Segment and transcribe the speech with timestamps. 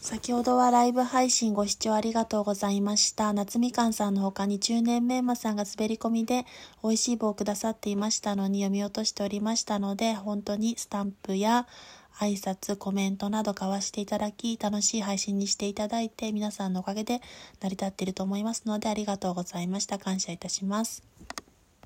[0.00, 3.32] 先ほどはライブ配信ご視聴ありがとうございました。
[3.32, 6.46] 夏みかんさんの他に中年メンマさんが滑り込みで
[6.82, 11.66] 美味しい棒をくださっていましたのに読み落としておりましたので、本当にスタンプや
[12.18, 17.20] 挨拶、コメントなど交わしていただき、楽しい配信にしていただいて、皆さんのおかげで
[17.60, 19.98] 成り立っていると思いますので、ありがとうございました。
[19.98, 21.02] 感謝いたします。